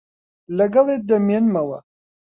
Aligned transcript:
لەگەڵت 0.57 1.01
دەمێنمەوە. 1.09 1.79